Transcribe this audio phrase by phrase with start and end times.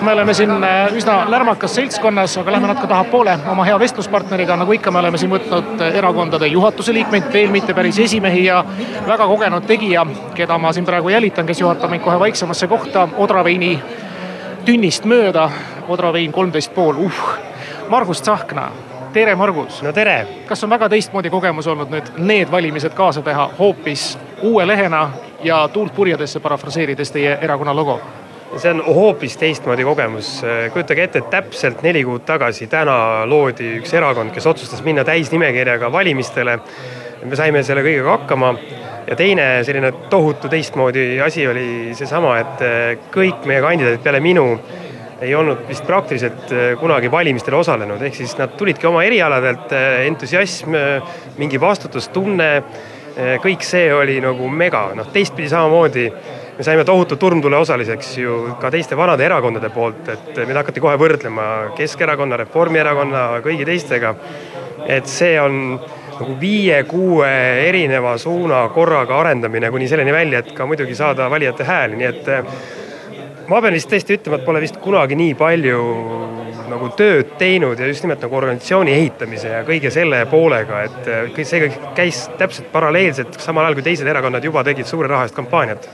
[0.00, 4.72] me oleme siin äh, üsna lärmakas seltskonnas, aga lähme natuke tahapoole oma hea vestluspartneriga, nagu
[4.72, 8.64] ikka, me oleme siin võtnud äh, erakondade juhatuse liikmeid, veel mitte päris esimehi ja
[9.06, 13.78] väga kogenud tegija, keda ma siin praegu jälitan, kes juhatab meid kohe vaiksemasse kohta Odraveini
[14.66, 15.48] tünnist mööda.
[15.88, 17.22] Odravein kolmteist pool, uh.
[17.88, 18.70] Margus Tsahkna,
[19.12, 19.82] tere, Margus.
[19.82, 20.26] no tere.
[20.46, 25.10] kas on väga teistmoodi kogemus olnud nüüd need valimised kaasa teha hoopis uue lehena
[25.44, 28.00] ja tuult purjedesse parafraseerides teie erakonna logo?
[28.60, 30.30] See on hoopis teistmoodi kogemus.
[30.72, 35.92] kujutage ette, et täpselt neli kuud tagasi täna loodi üks erakond, kes otsustas minna täisnimekirjaga
[35.92, 36.58] valimistele.
[37.24, 38.52] me saime selle kõigega hakkama
[39.08, 42.64] ja teine selline tohutu teistmoodi asi oli seesama, et
[43.14, 44.46] kõik meie kandidaadid peale minu
[45.20, 49.72] ei olnud vist praktiliselt kunagi valimistel osalenud, ehk siis nad tulidki oma erialadelt,
[50.06, 50.76] entusiasm,
[51.38, 52.50] mingi vastutustunne.
[53.16, 56.10] kõik see oli nagu mega, noh teistpidi samamoodi
[56.56, 60.96] me saime tohutu turmtule osaliseks ju ka teiste vanade erakondade poolt, et meid hakati kohe
[61.00, 64.14] võrdlema Keskerakonna, Reformierakonna, kõigi teistega.
[64.86, 65.80] et see on
[66.20, 67.28] nagu viie-kuue
[67.66, 72.30] erineva suuna korraga arendamine kuni selleni välja, et ka muidugi saada valijate hääli, nii et
[73.50, 75.80] ma pean vist tõesti ütlema, et pole vist kunagi nii palju
[76.70, 81.48] nagu tööd teinud ja just nimelt nagu organisatsiooni ehitamise ja kõige selle poolega, et kõik
[81.48, 85.88] see käis täpselt paralleelselt, samal ajal kui teised erakonnad juba tegid suure raha eest kampaaniat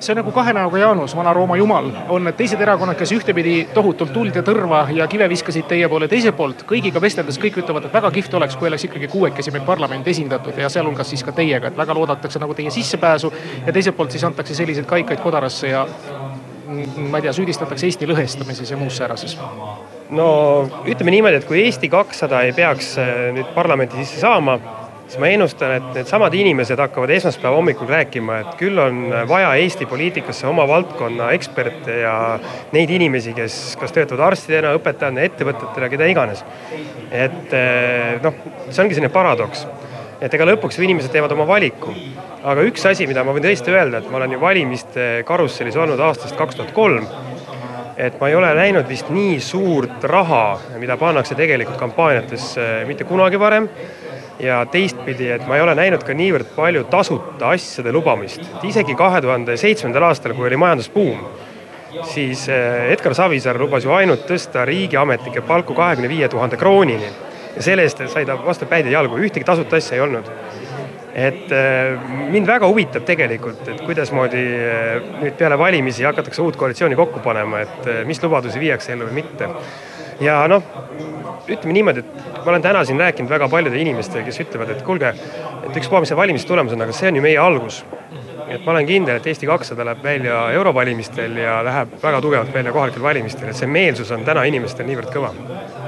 [0.00, 4.12] see on nagu kahe näoga Jaanus, Vana-Rooma jumal, on need teised erakonnad, kes ühtepidi tohutult
[4.14, 7.96] tuld ja tõrva ja kive viskasid teie poole, teiselt poolt kõigiga vesteldes kõik ütlevad, et
[7.96, 11.70] väga kihvt oleks, kui oleks ikkagi kuuekesi meil parlament esindatud ja sealhulgas siis ka teiega,
[11.70, 13.32] et väga loodetakse nagu teie sissepääsu
[13.66, 15.86] ja teiselt poolt siis antakse selliseid kaikaid kodarasse ja
[16.66, 19.36] ma ei tea, süüdistatakse Eesti lõhestamises ja muus säärases?
[20.10, 20.26] no
[20.86, 24.58] ütleme niimoodi, et kui Eesti kakssada ei peaks äh, nüüd parlamenti sisse saama,
[25.06, 29.86] siis ma ennustan, et needsamad inimesed hakkavad esmaspäeva hommikul rääkima, et küll on vaja Eesti
[29.86, 32.16] poliitikasse oma valdkonna eksperte ja
[32.74, 36.44] neid inimesi, kes kas töötavad arstidena, õpetajana, ettevõtetena, keda iganes.
[37.10, 39.66] et äh, noh, see ongi selline paradoks
[40.20, 41.94] et ega lõpuks inimesed teevad oma valiku.
[42.46, 46.00] aga üks asi, mida ma võin tõesti öelda, et ma olen ju valimiste karussellis olnud
[46.00, 47.06] aastast kaks tuhat kolm.
[47.96, 53.40] et ma ei ole näinud vist nii suurt raha, mida pannakse tegelikult kampaaniatesse mitte kunagi
[53.40, 53.68] varem.
[54.40, 59.20] Ja teistpidi, et ma ei ole näinud ka niivõrd palju tasuta asjade lubamist, isegi kahe
[59.24, 61.22] tuhande seitsmendal aastal, kui oli majandusbuum
[62.04, 67.08] siis eh, Edgar Savisaar lubas ju ainult tõsta riigiametnike palku kahekümne viie tuhande kroonini
[67.56, 70.30] ja selle eest sai ta vastu päid ja jalgu, ühtegi tasuta asja ei olnud.
[71.16, 71.96] et äh,
[72.28, 77.62] mind väga huvitab tegelikult, et kuidasmoodi äh, nüüd peale valimisi hakatakse uut koalitsiooni kokku panema,
[77.64, 79.48] et mis lubadusi viiakse ellu või mitte.
[80.20, 80.62] Ja noh,
[81.48, 85.12] ütleme niimoodi, et ma olen täna siin rääkinud väga paljude inimestega, kes ütlevad, et kuulge,
[85.66, 87.84] et ükspuha, mis see valimistulemus on, aga see on ju meie algus
[88.48, 92.72] et ma olen kindel, et Eesti kakssada läheb välja eurovalimistel ja läheb väga tugevalt välja
[92.72, 95.32] kohalikel valimistel, et see meelsus on täna inimestel niivõrd kõva.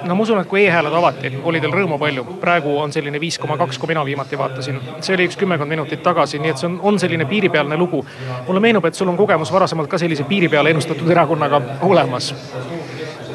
[0.04, 3.38] no ma usun, et kui e-hääled avati, oli teil rõõmu palju, praegu on selline viis
[3.38, 4.80] koma kaks, kui mina viimati vaatasin.
[5.00, 8.04] see oli üks kümmekond minutit tagasi, nii et see on, on selline piiripealne lugu.
[8.46, 12.34] mulle meenub, et sul on kogemus varasemalt ka sellise piiri peale ennustatud erakonnaga olemas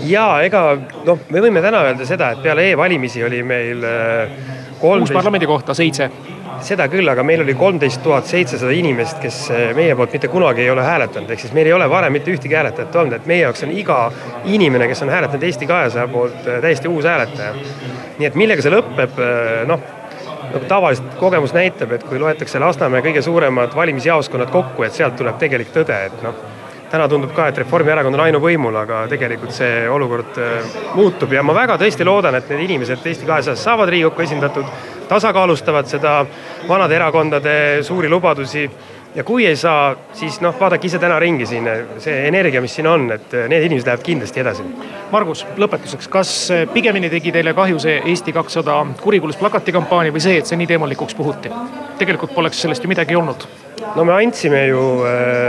[0.08, 0.66] ja ega
[1.06, 4.38] noh, me võime täna öelda seda, et peale e-valimisi oli meil äh,
[4.80, 5.12] kolmteist.
[5.12, 6.10] uus parlamendi kohta seitse
[6.64, 10.64] seda küll, aga meil oli kolmteist tuhat seitsesada inimest, kes eh, meie poolt mitte kunagi
[10.64, 13.44] ei ole hääletanud, ehk siis meil ei ole varem mitte ühtegi hääletajat olnud, et meie
[13.44, 13.98] jaoks on iga
[14.46, 17.54] inimene, kes on hääletanud Eesti kahesaja poolt eh, täiesti uus hääletaja.
[18.20, 19.22] nii et millega see lõpeb,
[19.68, 19.92] noh
[20.54, 25.40] nagu tavaliselt kogemus näitab, et kui loetakse Lasnamäe kõige suuremad valimisjaoskonnad kokku, et sealt tuleb
[25.42, 26.38] tegelik tõde, et noh
[26.94, 30.38] täna tundub ka, et Reformierakond on ainuvõimul, aga tegelikult see olukord
[30.94, 34.68] muutub ja ma väga tõesti loodan, et need inimesed Eesti kahesajas saavad Riigikokku esindatud
[35.10, 36.20] tasakaalustavad seda
[36.70, 38.68] vanade erakondade suuri lubadusi
[39.16, 41.68] ja kui ei saa, siis noh, vaadake ise täna ringi siin,
[42.02, 44.66] see energia, mis siin on, et need inimesed lähevad kindlasti edasi.
[45.14, 46.32] Margus, lõpetuseks, kas
[46.74, 51.18] pigemini tegi teile kahju see Eesti kakssada kurikuulus plakatikampaania või see, et see nii teemalikuks
[51.18, 51.54] puhuti?
[52.00, 53.46] tegelikult poleks sellest ju midagi olnud.
[53.96, 55.43] no me andsime ju, äh,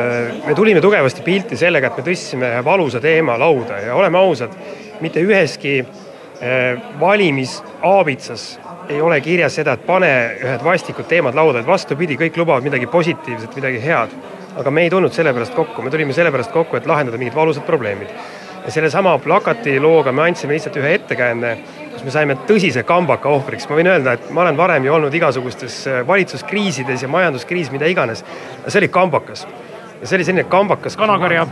[0.47, 4.53] me tulime tugevasti pilti sellega, et me tõstsime valusa teema lauda ja oleme ausad,
[5.01, 8.47] mitte üheski äh, valimisaabitsas
[8.89, 10.11] ei ole kirjas seda, et pane
[10.43, 14.17] ühed vastikud teemad lauda, et vastupidi, kõik lubavad midagi positiivset, midagi head.
[14.55, 18.09] aga me ei tulnud sellepärast kokku, me tulime sellepärast kokku, et lahendada mingid valusad probleemid.
[18.65, 21.59] ja sellesama plakati looga me andsime lihtsalt ühe ettekäände,
[21.93, 25.15] kus me saime tõsise kambaka ohvriks, ma võin öelda, et ma olen varem ju olnud
[25.15, 28.25] igasugustes äh, valitsuskriisides ja majanduskriis, mida iganes.
[28.69, 29.47] see oli kambakas
[30.05, 30.99] ja see oli selline kambakas.
[31.01, 31.47] kanakarja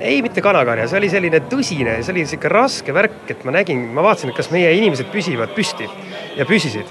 [0.00, 3.84] ei, mitte kanakarja, see oli selline tõsine, see oli sihuke raske värk, et ma nägin,
[3.94, 5.86] ma vaatasin, et kas meie inimesed püsivad püsti
[6.38, 6.88] ja püsisid.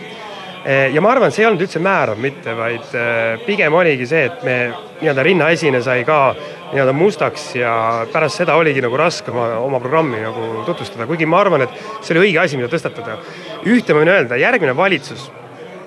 [0.61, 4.05] Eh, ja ma arvan, et see ei olnud üldse määrav mitte, vaid eh, pigem oligi
[4.07, 4.55] see, et me
[5.01, 7.73] nii-öelda rinnaesine sai ka nii-öelda mustaks ja
[8.13, 12.13] pärast seda oligi nagu raske oma, oma programmi nagu tutvustada, kuigi ma arvan, et see
[12.13, 13.17] oli õige asi, mida tõstatada.
[13.65, 15.31] ühte ma võin öelda, järgmine valitsus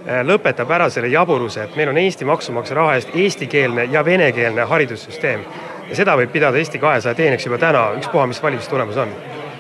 [0.04, 5.46] lõpetab ära selle jaburuse, et meil on Eesti maksumaksja raha eest eestikeelne ja venekeelne haridussüsteem.
[5.88, 9.12] ja seda võib pidada Eesti kahesaja teeniks juba täna, ükspuha, mis valimistulemus on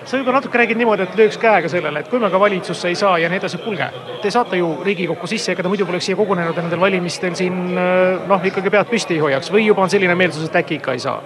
[0.04, 2.96] sa juba natuke räägid niimoodi, et lööks käega sellele, et kui me ka valitsusse ei
[2.98, 3.86] saa ja nii edasi, kuulge,
[4.22, 7.56] te saate ju Riigikokku sisse, ega te muidu poleks siia kogunenud ja nendel valimistel siin
[7.74, 11.02] noh, ikkagi pead püsti ei hoiaks või juba on selline meelsus, et äkki ikka ei
[11.06, 11.22] saa?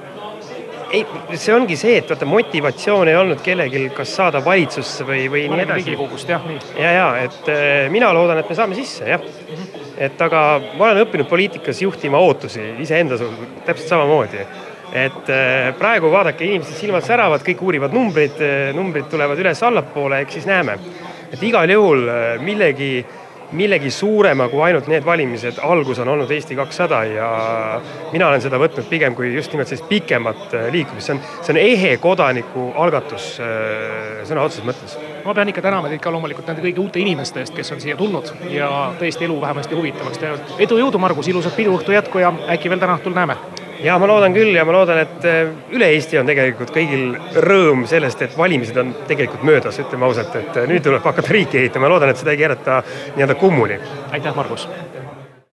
[0.92, 1.04] Ei,
[1.36, 5.64] see ongi see, et vaata motivatsioon ei olnud kellelgi, kas saada valitsusse või, või nii
[5.64, 5.84] edasi.
[5.84, 6.60] riigikogust jah, nii.
[6.78, 9.50] ja, ja et äh, mina loodan, et me saame sisse jah mm.
[9.50, 9.84] -hmm.
[10.08, 10.42] et aga
[10.78, 14.46] ma olen õppinud poliitikas juhtima ootusi iseenda suhtes täpselt samamoodi
[14.92, 20.38] et äh, praegu vaadake, inimesed silmad säravad, kõik uurivad numbrid, äh, numbrid tulevad üles-allapoole, eks
[20.40, 20.78] siis näeme.
[21.32, 22.06] et igal juhul
[22.40, 23.04] millegi,
[23.56, 27.28] millegi suurema kui ainult need valimised, algus on olnud Eesti kakssada ja
[28.12, 31.60] mina olen seda võtnud pigem kui just nimelt sellist pikemat liikumist, see on, see on
[31.62, 33.30] ehe kodanikualgatus
[34.28, 34.98] sõna otseses mõttes.
[35.24, 37.96] ma pean ikka tänama teid ka loomulikult nende kõigi uute inimeste eest, kes on siia
[37.96, 40.52] tulnud ja tõesti elu vähemasti huvitavaks teinud.
[40.58, 43.38] edu, jõudu, Margus, ilusat piduõhtu jätku ja äkki veel täna õhtul näeme
[43.82, 47.12] ja ma loodan küll ja ma loodan, et äh, üle Eesti on tegelikult kõigil
[47.44, 51.62] rõõm sellest, et valimised on tegelikult möödas, ütleme ausalt, et äh, nüüd tuleb hakata riiki
[51.62, 52.82] ehitama, loodan, et seda ei keerata
[53.16, 53.80] nii-öelda kummuli.
[54.12, 54.68] aitäh, Margus!